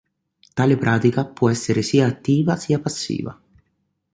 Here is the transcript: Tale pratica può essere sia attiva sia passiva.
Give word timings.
Tale 0.55 0.77
pratica 0.77 1.27
può 1.27 1.51
essere 1.51 1.83
sia 1.83 2.07
attiva 2.07 2.55
sia 2.55 2.79
passiva. 2.79 3.39